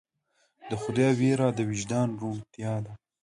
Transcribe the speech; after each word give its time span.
د 0.69 0.71
خدای 0.81 1.11
ویره 1.19 1.47
د 1.57 1.59
وجدان 1.69 2.07
روڼتیا 2.21 2.73
ده. 2.85 2.93